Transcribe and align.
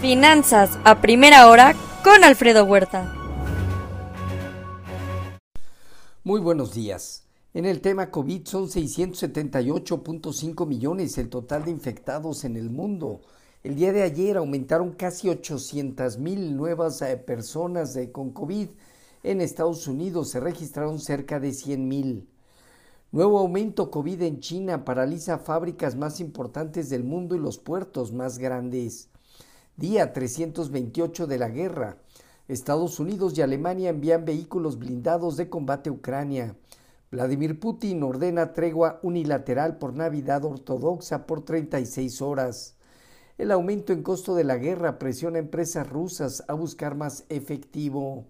Finanzas 0.00 0.78
a 0.84 1.00
primera 1.00 1.48
hora 1.48 1.74
con 2.04 2.22
Alfredo 2.22 2.66
Huerta. 2.66 3.14
Muy 6.22 6.38
buenos 6.38 6.74
días. 6.74 7.24
En 7.54 7.64
el 7.64 7.80
tema 7.80 8.10
COVID 8.10 8.44
son 8.46 8.68
678.5 8.68 10.66
millones 10.66 11.16
el 11.16 11.30
total 11.30 11.64
de 11.64 11.70
infectados 11.70 12.44
en 12.44 12.58
el 12.58 12.68
mundo. 12.68 13.22
El 13.64 13.74
día 13.74 13.94
de 13.94 14.02
ayer 14.02 14.36
aumentaron 14.36 14.92
casi 14.92 15.30
800 15.30 16.18
mil 16.18 16.54
nuevas 16.58 17.00
eh, 17.00 17.16
personas 17.16 17.98
con 18.12 18.32
COVID. 18.32 18.68
En 19.22 19.40
Estados 19.40 19.88
Unidos 19.88 20.28
se 20.28 20.40
registraron 20.40 21.00
cerca 21.00 21.40
de 21.40 21.54
100 21.54 21.88
mil. 21.88 22.28
Nuevo 23.12 23.38
aumento 23.38 23.90
COVID 23.90 24.20
en 24.22 24.40
China 24.40 24.84
paraliza 24.84 25.38
fábricas 25.38 25.96
más 25.96 26.20
importantes 26.20 26.90
del 26.90 27.02
mundo 27.02 27.34
y 27.34 27.38
los 27.38 27.56
puertos 27.56 28.12
más 28.12 28.36
grandes. 28.36 29.08
Día 29.76 30.14
328 30.14 31.26
de 31.26 31.38
la 31.38 31.50
guerra. 31.50 31.98
Estados 32.48 32.98
Unidos 32.98 33.36
y 33.36 33.42
Alemania 33.42 33.90
envían 33.90 34.24
vehículos 34.24 34.78
blindados 34.78 35.36
de 35.36 35.50
combate 35.50 35.90
a 35.90 35.92
Ucrania. 35.92 36.56
Vladimir 37.10 37.60
Putin 37.60 38.02
ordena 38.02 38.54
tregua 38.54 38.98
unilateral 39.02 39.76
por 39.76 39.92
Navidad 39.92 40.46
ortodoxa 40.46 41.26
por 41.26 41.44
36 41.44 42.22
horas. 42.22 42.78
El 43.36 43.52
aumento 43.52 43.92
en 43.92 44.02
costo 44.02 44.34
de 44.34 44.44
la 44.44 44.56
guerra 44.56 44.98
presiona 44.98 45.36
a 45.36 45.40
empresas 45.40 45.86
rusas 45.86 46.42
a 46.48 46.54
buscar 46.54 46.94
más 46.94 47.26
efectivo. 47.28 48.24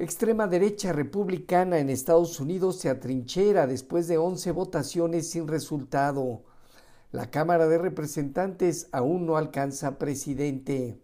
Extrema 0.00 0.48
derecha 0.48 0.92
republicana 0.92 1.78
en 1.78 1.90
Estados 1.90 2.40
Unidos 2.40 2.80
se 2.80 2.88
atrinchera 2.88 3.68
después 3.68 4.08
de 4.08 4.18
11 4.18 4.50
votaciones 4.50 5.30
sin 5.30 5.46
resultado. 5.46 6.42
La 7.16 7.30
Cámara 7.30 7.66
de 7.66 7.78
Representantes 7.78 8.88
aún 8.92 9.24
no 9.24 9.38
alcanza 9.38 9.98
presidente. 9.98 11.00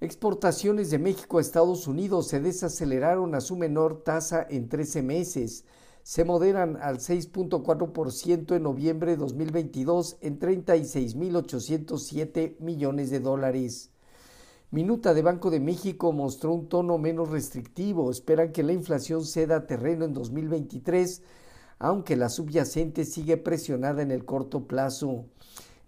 Exportaciones 0.00 0.92
de 0.92 1.00
México 1.00 1.38
a 1.38 1.40
Estados 1.40 1.88
Unidos 1.88 2.28
se 2.28 2.38
desaceleraron 2.38 3.34
a 3.34 3.40
su 3.40 3.56
menor 3.56 4.04
tasa 4.04 4.46
en 4.48 4.68
13 4.68 5.02
meses. 5.02 5.64
Se 6.04 6.24
moderan 6.24 6.78
al 6.80 6.98
6.4% 6.98 8.54
en 8.54 8.62
noviembre 8.62 9.10
de 9.10 9.16
2022 9.16 10.18
en 10.20 10.38
36.807 10.38 12.60
millones 12.60 13.10
de 13.10 13.18
dólares. 13.18 13.90
Minuta 14.70 15.12
de 15.12 15.22
Banco 15.22 15.50
de 15.50 15.58
México 15.58 16.12
mostró 16.12 16.52
un 16.52 16.68
tono 16.68 16.98
menos 16.98 17.30
restrictivo. 17.30 18.12
Esperan 18.12 18.52
que 18.52 18.62
la 18.62 18.72
inflación 18.72 19.24
ceda 19.24 19.66
terreno 19.66 20.04
en 20.04 20.12
2023 20.12 21.20
aunque 21.78 22.16
la 22.16 22.28
subyacente 22.28 23.04
sigue 23.04 23.36
presionada 23.36 24.02
en 24.02 24.10
el 24.10 24.24
corto 24.24 24.66
plazo. 24.66 25.24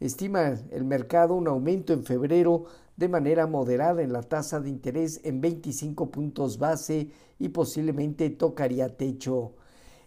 Estima 0.01 0.59
el 0.70 0.84
mercado 0.84 1.34
un 1.34 1.48
aumento 1.48 1.93
en 1.93 2.05
febrero 2.05 2.67
de 2.97 3.09
manera 3.09 3.47
moderada 3.47 4.03
en 4.03 4.12
la 4.12 4.23
tasa 4.23 4.61
de 4.61 4.70
interés 4.70 5.20
en 5.25 5.41
25 5.41 6.11
puntos 6.11 6.59
base 6.59 7.11
y 7.39 7.48
posiblemente 7.48 8.31
tocaría 8.31 8.97
techo. 8.97 9.53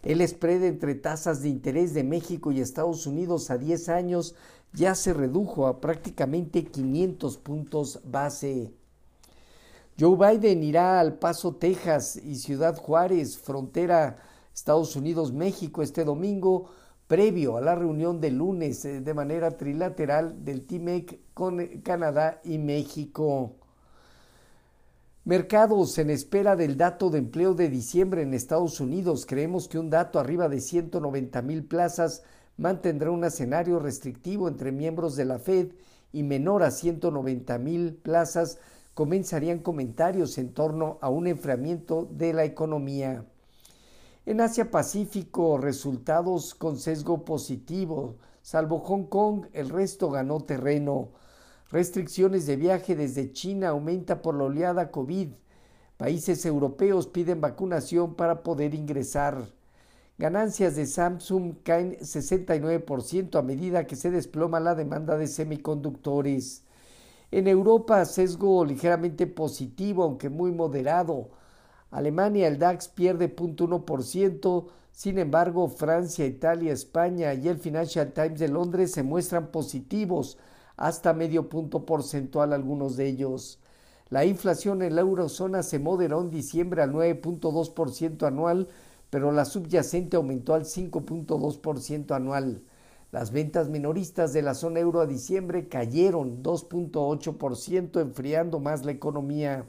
El 0.02 0.26
spread 0.26 0.64
entre 0.64 0.94
tasas 0.94 1.42
de 1.42 1.48
interés 1.48 1.92
de 1.92 2.04
México 2.04 2.52
y 2.52 2.60
Estados 2.60 3.06
Unidos 3.06 3.50
a 3.50 3.58
10 3.58 3.88
años 3.90 4.34
ya 4.72 4.94
se 4.94 5.12
redujo 5.12 5.66
a 5.66 5.80
prácticamente 5.80 6.64
500 6.64 7.36
puntos 7.38 8.00
base. 8.04 8.72
Joe 9.98 10.16
Biden 10.16 10.62
irá 10.62 11.00
al 11.00 11.18
Paso, 11.18 11.56
Texas 11.56 12.16
y 12.16 12.36
Ciudad 12.36 12.76
Juárez, 12.76 13.36
frontera 13.36 14.22
Estados 14.54 14.96
Unidos-México 14.96 15.82
este 15.82 16.04
domingo, 16.04 16.70
previo 17.06 17.56
a 17.56 17.60
la 17.60 17.74
reunión 17.74 18.20
de 18.20 18.30
lunes 18.30 18.84
eh, 18.84 19.00
de 19.00 19.14
manera 19.14 19.56
trilateral 19.56 20.44
del 20.44 20.66
TIMEC 20.66 21.20
con 21.34 21.58
Canadá 21.82 22.40
y 22.44 22.58
México. 22.58 23.56
Mercados 25.24 25.98
en 25.98 26.10
espera 26.10 26.56
del 26.56 26.76
dato 26.76 27.10
de 27.10 27.18
empleo 27.18 27.54
de 27.54 27.68
diciembre 27.68 28.22
en 28.22 28.32
Estados 28.32 28.80
Unidos. 28.80 29.26
Creemos 29.26 29.68
que 29.68 29.78
un 29.78 29.90
dato 29.90 30.18
arriba 30.18 30.48
de 30.48 30.60
190 30.60 31.42
mil 31.42 31.64
plazas 31.64 32.22
mantendrá 32.56 33.10
un 33.10 33.24
escenario 33.24 33.78
restrictivo 33.78 34.48
entre 34.48 34.72
miembros 34.72 35.16
de 35.16 35.24
la 35.24 35.38
Fed 35.38 35.72
y 36.12 36.22
menor 36.22 36.62
a 36.62 36.70
190 36.70 37.58
mil 37.58 37.94
plazas 37.94 38.58
comenzarían 38.94 39.60
comentarios 39.60 40.36
en 40.38 40.52
torno 40.52 40.98
a 41.00 41.08
un 41.08 41.26
enfriamiento 41.26 42.08
de 42.10 42.32
la 42.32 42.44
economía. 42.44 43.24
En 44.26 44.42
Asia 44.42 44.70
Pacífico, 44.70 45.56
resultados 45.56 46.54
con 46.54 46.76
sesgo 46.76 47.24
positivo. 47.24 48.16
Salvo 48.42 48.80
Hong 48.80 49.04
Kong, 49.04 49.46
el 49.54 49.70
resto 49.70 50.10
ganó 50.10 50.40
terreno. 50.40 51.08
Restricciones 51.70 52.44
de 52.44 52.56
viaje 52.56 52.94
desde 52.94 53.32
China 53.32 53.70
aumenta 53.70 54.20
por 54.20 54.34
la 54.34 54.44
oleada 54.44 54.90
COVID. 54.90 55.30
Países 55.96 56.44
europeos 56.44 57.06
piden 57.06 57.40
vacunación 57.40 58.14
para 58.14 58.42
poder 58.42 58.74
ingresar. 58.74 59.46
Ganancias 60.18 60.76
de 60.76 60.84
Samsung 60.84 61.54
caen 61.62 61.96
69% 61.98 63.38
a 63.38 63.42
medida 63.42 63.86
que 63.86 63.96
se 63.96 64.10
desploma 64.10 64.60
la 64.60 64.74
demanda 64.74 65.16
de 65.16 65.28
semiconductores. 65.28 66.64
En 67.30 67.48
Europa, 67.48 68.04
sesgo 68.04 68.66
ligeramente 68.66 69.26
positivo, 69.26 70.02
aunque 70.02 70.28
muy 70.28 70.52
moderado. 70.52 71.30
Alemania, 71.90 72.46
el 72.48 72.58
DAX 72.58 72.88
pierde 72.88 73.34
0.1%, 73.34 74.66
sin 74.92 75.18
embargo, 75.18 75.68
Francia, 75.68 76.26
Italia, 76.26 76.72
España 76.72 77.34
y 77.34 77.48
el 77.48 77.58
Financial 77.58 78.12
Times 78.12 78.38
de 78.38 78.48
Londres 78.48 78.92
se 78.92 79.02
muestran 79.02 79.48
positivos, 79.48 80.38
hasta 80.76 81.12
medio 81.12 81.48
punto 81.48 81.84
porcentual 81.86 82.52
algunos 82.52 82.96
de 82.96 83.06
ellos. 83.06 83.60
La 84.08 84.24
inflación 84.24 84.82
en 84.82 84.94
la 84.94 85.02
eurozona 85.02 85.62
se 85.62 85.78
moderó 85.78 86.20
en 86.20 86.30
diciembre 86.30 86.82
al 86.82 86.92
9.2% 86.92 88.26
anual, 88.26 88.68
pero 89.08 89.32
la 89.32 89.44
subyacente 89.44 90.16
aumentó 90.16 90.54
al 90.54 90.64
5.2% 90.64 92.14
anual. 92.14 92.62
Las 93.12 93.32
ventas 93.32 93.68
minoristas 93.68 94.32
de 94.32 94.42
la 94.42 94.54
zona 94.54 94.80
euro 94.80 95.00
a 95.00 95.06
diciembre 95.06 95.68
cayeron 95.68 96.42
2.8%, 96.42 98.00
enfriando 98.00 98.60
más 98.60 98.84
la 98.84 98.92
economía. 98.92 99.66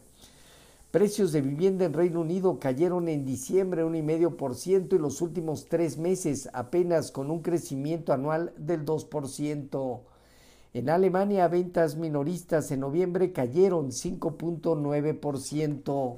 Precios 0.91 1.31
de 1.31 1.41
vivienda 1.41 1.85
en 1.85 1.94
Reino 1.94 2.19
Unido 2.19 2.59
cayeron 2.59 3.07
en 3.07 3.24
diciembre 3.24 3.85
un 3.85 3.96
y 3.96 4.02
medio 4.02 4.35
por 4.35 4.56
ciento 4.56 4.97
y 4.97 5.00
los 5.00 5.22
últimos 5.22 5.68
tres 5.68 5.97
meses 5.97 6.50
apenas 6.52 7.12
con 7.12 7.31
un 7.31 7.41
crecimiento 7.41 8.12
anual 8.12 8.52
del 8.57 8.85
2%. 8.85 10.02
En 10.74 10.90
Alemania, 10.90 11.47
ventas 11.47 11.96
minoristas 11.96 12.72
en 12.72 12.81
noviembre 12.81 13.31
cayeron 13.31 13.91
5.9%. 13.91 16.18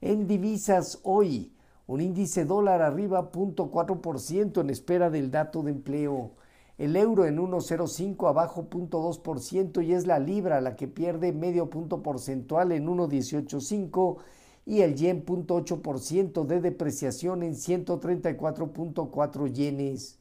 En 0.00 0.26
divisas 0.26 0.98
hoy, 1.04 1.52
un 1.86 2.00
índice 2.00 2.44
dólar 2.44 2.82
arriba 2.82 3.30
0.4% 3.30 4.60
en 4.60 4.70
espera 4.70 5.08
del 5.08 5.30
dato 5.30 5.62
de 5.62 5.70
empleo 5.70 6.32
el 6.78 6.94
euro 6.94 7.26
en 7.26 7.38
1,05 7.38 8.28
abajo 8.28 8.68
0.2% 8.70 9.84
y 9.84 9.92
es 9.92 10.06
la 10.06 10.20
libra 10.20 10.60
la 10.60 10.76
que 10.76 10.86
pierde 10.86 11.32
medio 11.32 11.68
punto 11.68 12.04
porcentual 12.04 12.70
en 12.70 12.88
1,185 12.88 14.18
y 14.64 14.82
el 14.82 14.94
yen 14.94 15.26
0.8% 15.26 16.46
de 16.46 16.60
depreciación 16.60 17.42
en 17.42 17.54
134.4 17.54 19.52
yenes. 19.52 20.18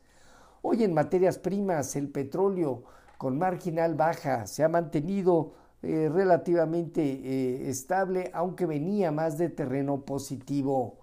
Hoy 0.63 0.84
en 0.84 0.95
materias 0.95 1.38
primas 1.38 1.95
el 1.95 2.09
petróleo 2.09 2.84
con 3.19 3.38
marginal 3.38 3.94
baja 3.94 4.47
se 4.47 4.63
ha 4.63 4.69
mantenido 4.69 5.53
eh, 5.84 6.09
relativamente 6.12 7.03
eh, 7.03 7.69
estable 7.69 8.31
aunque 8.34 8.66
venía 8.66 9.12
más 9.12 9.38
de 9.38 9.50
terreno 9.50 10.01
positivo. 10.01 10.97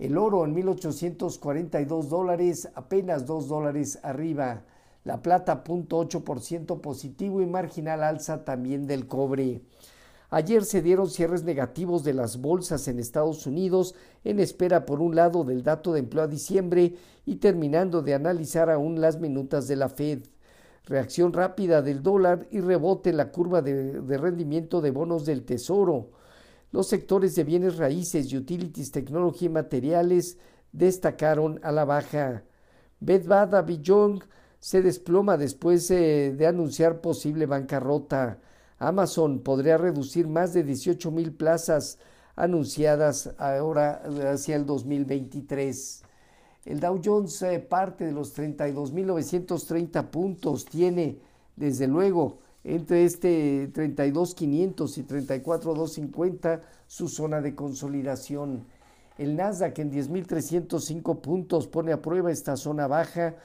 El 0.00 0.18
oro 0.18 0.44
en 0.44 0.54
1842 0.54 2.08
dólares, 2.08 2.70
apenas 2.74 3.26
2 3.26 3.46
dólares 3.46 4.00
arriba. 4.02 4.64
La 5.04 5.22
plata 5.22 5.64
0.8% 5.64 6.80
positivo 6.80 7.40
y 7.40 7.46
marginal 7.46 8.02
alza 8.02 8.44
también 8.44 8.86
del 8.86 9.06
cobre. 9.06 9.62
Ayer 10.32 10.64
se 10.64 10.80
dieron 10.80 11.10
cierres 11.10 11.42
negativos 11.42 12.04
de 12.04 12.14
las 12.14 12.40
bolsas 12.40 12.86
en 12.86 13.00
Estados 13.00 13.46
Unidos 13.46 13.96
en 14.22 14.38
espera 14.38 14.86
por 14.86 15.00
un 15.00 15.16
lado 15.16 15.42
del 15.42 15.64
dato 15.64 15.92
de 15.92 16.00
empleo 16.00 16.24
a 16.24 16.28
diciembre 16.28 16.94
y 17.26 17.36
terminando 17.36 18.00
de 18.00 18.14
analizar 18.14 18.70
aún 18.70 19.00
las 19.00 19.18
minutas 19.18 19.66
de 19.66 19.76
la 19.76 19.88
Fed. 19.88 20.20
Reacción 20.84 21.32
rápida 21.32 21.82
del 21.82 22.02
dólar 22.02 22.46
y 22.50 22.60
rebote 22.60 23.10
en 23.10 23.16
la 23.16 23.32
curva 23.32 23.60
de, 23.60 24.00
rendimiento 24.18 24.80
de 24.80 24.92
bonos 24.92 25.24
del 25.24 25.44
Tesoro. 25.44 26.10
Los 26.70 26.86
sectores 26.86 27.34
de 27.34 27.42
bienes 27.42 27.76
raíces, 27.76 28.32
utilities, 28.32 28.92
tecnología 28.92 29.46
y 29.46 29.52
materiales 29.52 30.38
destacaron 30.70 31.58
a 31.64 31.72
la 31.72 31.84
baja. 31.84 32.44
Bed 33.00 33.26
Bath 33.26 33.54
se 34.60 34.82
desploma 34.82 35.38
después 35.38 35.90
eh, 35.90 36.34
de 36.36 36.46
anunciar 36.46 37.00
posible 37.00 37.46
bancarrota. 37.46 38.38
Amazon 38.78 39.40
podría 39.40 39.78
reducir 39.78 40.28
más 40.28 40.52
de 40.52 40.62
18 40.62 41.10
mil 41.10 41.32
plazas 41.32 41.98
anunciadas 42.36 43.30
ahora 43.38 44.02
hacia 44.30 44.56
el 44.56 44.66
2023. 44.66 46.02
El 46.66 46.78
Dow 46.78 47.00
Jones 47.02 47.40
eh, 47.42 47.58
parte 47.58 48.04
de 48.04 48.12
los 48.12 48.36
32.930 48.36 50.08
puntos, 50.10 50.66
tiene 50.66 51.18
desde 51.56 51.86
luego 51.86 52.38
entre 52.62 53.04
este 53.04 53.72
32.500 53.72 54.98
y 54.98 55.02
34.250 55.02 56.60
su 56.86 57.08
zona 57.08 57.40
de 57.40 57.54
consolidación. 57.54 58.66
El 59.16 59.36
Nasdaq 59.36 59.78
en 59.78 59.90
10.305 59.90 61.20
puntos 61.20 61.66
pone 61.66 61.92
a 61.92 62.02
prueba 62.02 62.30
esta 62.30 62.56
zona 62.56 62.86
baja, 62.86 63.36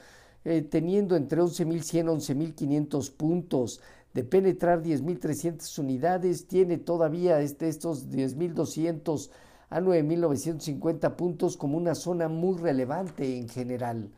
eh, 0.46 0.62
teniendo 0.62 1.16
entre 1.16 1.42
11.100 1.42 2.04
y 2.04 2.52
11.500 2.54 3.10
puntos. 3.16 3.80
De 4.14 4.22
penetrar 4.22 4.80
10.300 4.80 5.78
unidades, 5.80 6.46
tiene 6.46 6.78
todavía 6.78 7.40
este, 7.40 7.68
estos 7.68 8.08
10.200 8.08 9.28
a 9.70 9.80
9.950 9.80 11.16
puntos 11.16 11.56
como 11.56 11.76
una 11.76 11.96
zona 11.96 12.28
muy 12.28 12.58
relevante 12.58 13.36
en 13.36 13.48
general. 13.48 14.12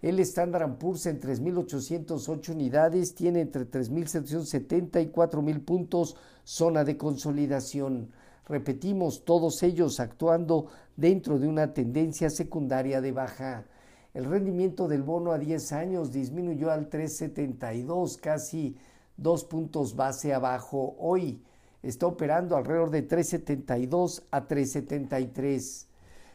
El 0.00 0.20
Standard 0.20 0.78
Poor's 0.78 1.06
en 1.06 1.20
3.808 1.20 2.50
unidades 2.50 3.16
tiene 3.16 3.40
entre 3.40 3.68
3.770 3.68 5.02
y 5.02 5.10
4.000 5.10 5.64
puntos 5.64 6.14
zona 6.44 6.84
de 6.84 6.96
consolidación. 6.96 8.12
Repetimos, 8.46 9.24
todos 9.24 9.60
ellos 9.64 9.98
actuando 9.98 10.68
dentro 10.94 11.36
de 11.40 11.48
una 11.48 11.74
tendencia 11.74 12.30
secundaria 12.30 13.00
de 13.00 13.10
baja. 13.10 13.64
El 14.14 14.26
rendimiento 14.26 14.86
del 14.86 15.02
bono 15.02 15.32
a 15.32 15.38
10 15.38 15.72
años 15.72 16.12
disminuyó 16.12 16.70
al 16.70 16.88
3,72, 16.88 18.20
casi 18.20 18.76
dos 19.16 19.42
puntos 19.44 19.96
base 19.96 20.32
abajo. 20.32 20.94
Hoy 21.00 21.42
está 21.82 22.06
operando 22.06 22.56
alrededor 22.56 22.90
de 22.90 23.08
3,72 23.08 24.22
a 24.30 24.46
3,73. 24.46 25.86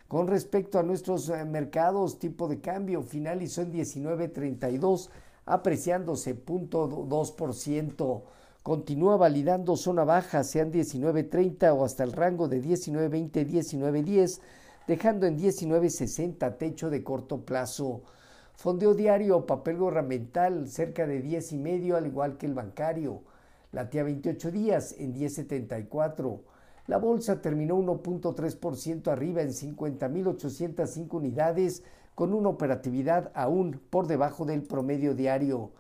Con 0.09 0.27
respecto 0.27 0.77
a 0.77 0.83
nuestros 0.83 1.29
eh, 1.29 1.45
mercados, 1.45 2.19
tipo 2.19 2.49
de 2.49 2.59
cambio 2.59 3.01
finalizó 3.01 3.61
en 3.61 3.71
19.32, 3.71 5.09
apreciándose 5.45 6.35
0.2%. 6.35 8.21
Continúa 8.61 9.15
validando 9.15 9.77
zona 9.77 10.03
baja, 10.03 10.43
sean 10.43 10.73
19.30 10.73 11.73
o 11.73 11.85
hasta 11.85 12.03
el 12.03 12.11
rango 12.11 12.49
de 12.49 12.61
19.20, 12.61 13.47
19.10, 13.47 14.41
dejando 14.87 15.27
en 15.27 15.37
19.60 15.37 16.57
techo 16.57 16.89
de 16.89 17.03
corto 17.03 17.45
plazo. 17.45 18.01
Fondeo 18.53 18.93
diario, 18.93 19.45
papel 19.45 19.77
gubernamental, 19.77 20.67
cerca 20.67 21.07
de 21.07 21.21
10 21.21 21.53
y 21.53 21.57
medio, 21.57 21.95
al 21.95 22.07
igual 22.07 22.37
que 22.37 22.45
el 22.45 22.53
bancario. 22.53 23.21
La 23.71 23.89
tía 23.89 24.03
28 24.03 24.51
días 24.51 24.95
en 24.97 25.13
10.74. 25.13 26.41
La 26.87 26.97
bolsa 26.97 27.39
terminó 27.39 27.77
1.3% 27.77 29.11
arriba 29.11 29.43
en 29.43 29.49
50.805 29.49 31.13
unidades, 31.13 31.83
con 32.15 32.33
una 32.33 32.49
operatividad 32.49 33.31
aún 33.35 33.79
por 33.89 34.07
debajo 34.07 34.43
del 34.43 34.63
promedio 34.63 35.13
diario. 35.13 35.71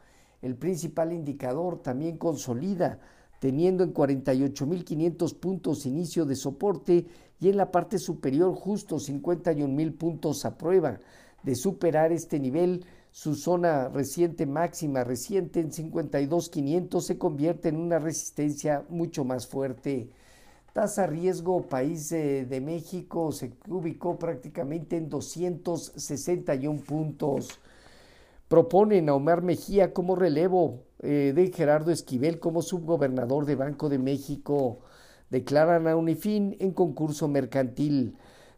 El 0.41 0.55
principal 0.55 1.11
indicador 1.11 1.81
también 1.81 2.17
consolida, 2.17 2.99
teniendo 3.39 3.83
en 3.83 3.93
48.500 3.93 5.35
puntos 5.39 5.85
inicio 5.85 6.25
de 6.25 6.35
soporte 6.35 7.07
y 7.39 7.49
en 7.49 7.57
la 7.57 7.71
parte 7.71 7.99
superior 7.99 8.53
justo 8.53 8.97
51.000 8.97 9.97
puntos 9.97 10.45
a 10.45 10.57
prueba. 10.57 10.99
De 11.43 11.55
superar 11.55 12.11
este 12.11 12.39
nivel, 12.39 12.85
su 13.11 13.35
zona 13.35 13.89
reciente 13.89 14.45
máxima 14.45 15.03
reciente 15.03 15.59
en 15.59 15.71
52.500 15.71 17.01
se 17.01 17.17
convierte 17.17 17.69
en 17.69 17.77
una 17.77 17.97
resistencia 17.99 18.85
mucho 18.89 19.23
más 19.23 19.47
fuerte. 19.47 20.09
Tasa 20.73 21.07
riesgo 21.07 21.63
país 21.63 22.09
de, 22.09 22.61
México 22.63 23.31
se 23.31 23.53
ubicó 23.67 24.19
prácticamente 24.19 24.97
en 24.97 25.09
261 25.09 26.81
puntos. 26.81 27.59
Proponen 28.47 29.09
a 29.09 29.15
Omar 29.15 29.41
Mejía 29.41 29.93
como 29.93 30.15
relevo 30.15 30.83
eh, 30.99 31.33
de 31.35 31.51
Gerardo 31.51 31.91
Esquivel 31.91 32.39
como 32.39 32.61
subgobernador 32.61 33.45
de 33.45 33.55
Banco 33.55 33.89
de 33.89 33.97
México. 33.97 34.79
Declaran 35.29 35.87
a 35.87 35.95
Unifin 35.95 36.55
en 36.59 36.71
concurso 36.71 37.27
mercantil. 37.27 38.15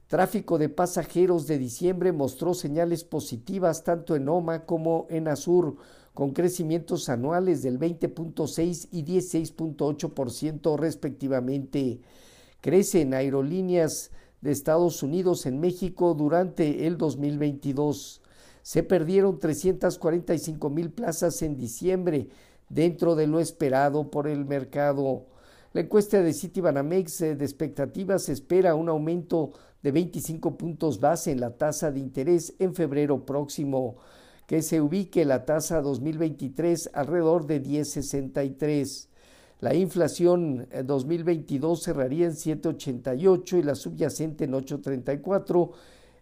Tráfico 0.07 0.57
de 0.57 0.69
pasajeros 0.69 1.47
de 1.47 1.57
diciembre 1.57 2.11
mostró 2.11 2.53
señales 2.53 3.03
positivas 3.03 3.83
tanto 3.83 4.15
en 4.15 4.27
OMA 4.27 4.65
como 4.65 5.07
en 5.09 5.27
Azur 5.27 5.77
con 6.13 6.31
crecimientos 6.31 7.07
anuales 7.09 7.61
del 7.61 7.79
20.6 7.79 8.89
y 8.91 9.05
16.8% 9.05 10.77
respectivamente. 10.77 12.01
Crecen 12.59 13.13
aerolíneas 13.13 14.11
de 14.41 14.51
Estados 14.51 15.01
Unidos 15.03 15.45
en 15.45 15.59
México 15.59 16.13
durante 16.13 16.87
el 16.87 16.97
2022. 16.97 18.21
Se 18.61 18.83
perdieron 18.83 19.39
345 19.39 20.69
mil 20.69 20.91
plazas 20.91 21.41
en 21.41 21.57
diciembre, 21.57 22.29
dentro 22.69 23.15
de 23.15 23.27
lo 23.27 23.39
esperado 23.39 24.11
por 24.11 24.27
el 24.27 24.45
mercado. 24.45 25.25
La 25.73 25.79
encuesta 25.79 26.21
de 26.21 26.33
Citibanamex 26.33 27.21
eh, 27.21 27.35
de 27.35 27.45
expectativas 27.45 28.27
espera 28.27 28.75
un 28.75 28.89
aumento 28.89 29.53
de 29.81 29.93
25 29.93 30.57
puntos 30.57 30.99
base 30.99 31.31
en 31.31 31.39
la 31.39 31.55
tasa 31.57 31.91
de 31.91 31.99
interés 31.99 32.53
en 32.59 32.75
febrero 32.75 33.25
próximo 33.25 33.95
que 34.47 34.61
se 34.63 34.81
ubique 34.81 35.23
la 35.23 35.45
tasa 35.45 35.81
2023 35.81 36.89
alrededor 36.93 37.47
de 37.47 37.63
10.63. 37.63 39.07
La 39.61 39.73
inflación 39.73 40.67
2022 40.83 41.79
eh, 41.79 41.83
cerraría 41.85 42.25
en 42.25 42.33
7.88 42.33 43.59
y 43.59 43.63
la 43.63 43.75
subyacente 43.75 44.43
en 44.43 44.51
8.34, 44.51 45.71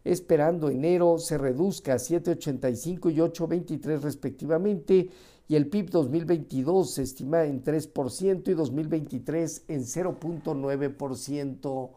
esperando 0.03 0.69
enero 0.69 1.17
se 1.17 1.39
reduzca 1.39 1.93
a 1.93 1.97
7.85 1.97 3.11
y 3.11 3.17
8.23 3.17 3.99
respectivamente, 3.99 5.09
y 5.49 5.55
el 5.55 5.67
PIB 5.67 5.89
2022 5.89 6.93
se 6.93 7.01
estima 7.01 7.43
en 7.43 7.63
3% 7.63 8.49
y 8.49 8.53
2023 8.53 9.63
en 9.67 9.81
0.9%. 9.81 11.89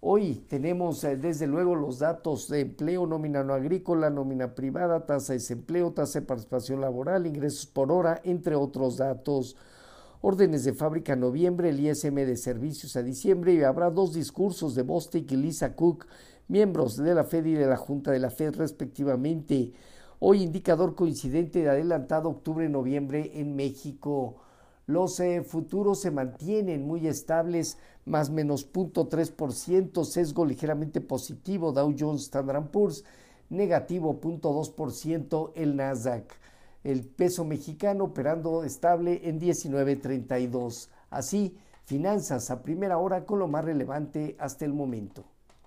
Hoy 0.00 0.34
tenemos 0.48 1.04
eh, 1.04 1.18
desde 1.18 1.46
luego 1.46 1.74
los 1.74 1.98
datos 1.98 2.48
de 2.48 2.60
empleo, 2.60 3.06
nómina 3.06 3.44
no 3.44 3.52
agrícola, 3.52 4.08
nómina 4.08 4.54
privada, 4.54 5.04
tasa 5.04 5.34
de 5.34 5.38
desempleo, 5.38 5.92
tasa 5.92 6.20
de 6.20 6.26
participación 6.26 6.80
laboral, 6.80 7.26
ingresos 7.26 7.66
por 7.66 7.92
hora, 7.92 8.22
entre 8.24 8.54
otros 8.54 8.96
datos. 8.96 9.54
Órdenes 10.22 10.64
de 10.64 10.72
fábrica 10.72 11.12
a 11.12 11.16
noviembre, 11.16 11.68
el 11.68 11.80
ISM 11.80 12.14
de 12.14 12.38
servicios 12.38 12.96
a 12.96 13.02
diciembre 13.02 13.52
y 13.52 13.64
habrá 13.64 13.90
dos 13.90 14.14
discursos 14.14 14.74
de 14.74 14.80
Bostic 14.80 15.30
y 15.30 15.36
Lisa 15.36 15.76
Cook, 15.76 16.06
miembros 16.48 16.96
de 16.96 17.14
la 17.14 17.24
Fed 17.24 17.44
y 17.44 17.52
de 17.52 17.66
la 17.66 17.76
Junta 17.76 18.12
de 18.12 18.18
la 18.18 18.30
Fed 18.30 18.56
respectivamente. 18.56 19.74
Hoy 20.20 20.42
indicador 20.42 20.96
coincidente 20.96 21.62
de 21.62 21.68
adelantado 21.68 22.28
octubre-noviembre 22.28 23.30
en 23.34 23.54
México. 23.54 24.38
Los 24.84 25.20
eh, 25.20 25.42
futuros 25.42 26.00
se 26.00 26.10
mantienen 26.10 26.84
muy 26.84 27.06
estables, 27.06 27.78
más 28.04 28.28
menos 28.28 28.72
0.3%, 28.72 30.04
sesgo 30.04 30.44
ligeramente 30.44 31.00
positivo, 31.00 31.70
Dow 31.70 31.94
Jones 31.96 32.22
Standard 32.22 32.68
Poor's, 32.72 33.04
negativo 33.48 34.20
0.2% 34.20 35.52
el 35.54 35.76
Nasdaq. 35.76 36.34
El 36.82 37.04
peso 37.06 37.44
mexicano 37.44 38.04
operando 38.04 38.64
estable 38.64 39.28
en 39.28 39.38
19.32. 39.38 40.88
Así, 41.10 41.56
finanzas 41.84 42.50
a 42.50 42.62
primera 42.62 42.98
hora 42.98 43.24
con 43.24 43.38
lo 43.38 43.46
más 43.46 43.64
relevante 43.64 44.34
hasta 44.40 44.64
el 44.64 44.72
momento. 44.72 45.26